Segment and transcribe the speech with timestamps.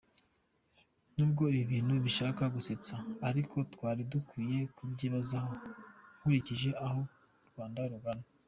[1.15, 2.95] Nubwo ibi bintu bishaka gusetsa,
[3.29, 5.51] ariko twari dukwiye kubyibazaho
[6.17, 6.99] nkurikije aho
[7.49, 8.25] Rwanda rugana